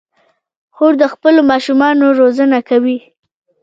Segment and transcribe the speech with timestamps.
[0.75, 2.97] خور د خپلو ماشومانو روزنه کوي.